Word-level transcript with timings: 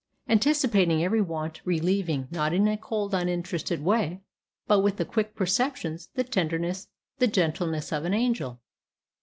anticipating 0.27 1.03
every 1.03 1.21
want; 1.21 1.61
relieving, 1.63 2.27
not 2.31 2.53
in 2.53 2.67
a 2.67 2.75
cold, 2.75 3.13
uninterested 3.13 3.83
way, 3.83 4.19
but 4.65 4.79
with 4.79 4.97
the 4.97 5.05
quick 5.05 5.35
perceptions, 5.35 6.09
the 6.15 6.23
tenderness, 6.23 6.87
the 7.19 7.27
gentleness 7.27 7.91
of 7.93 8.03
an 8.03 8.13
angel. 8.15 8.59